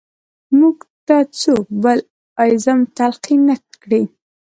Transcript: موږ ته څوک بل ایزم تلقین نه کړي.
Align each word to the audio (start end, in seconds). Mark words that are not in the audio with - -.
موږ 0.59 0.77
ته 1.07 1.17
څوک 1.39 1.65
بل 1.83 1.99
ایزم 2.41 2.79
تلقین 2.97 3.41
نه 3.49 3.55
کړي. 3.81 4.03